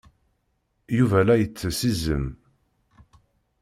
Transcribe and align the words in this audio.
Yuba 0.97 1.19
la 1.27 1.35
ittess 1.43 1.79
iẓem. 1.91 2.27